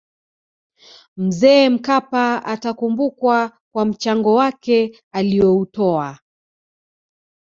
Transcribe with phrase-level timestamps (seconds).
[1.17, 6.19] mzee mkapa atakumbukwa kwa mchango wake aliyoutoa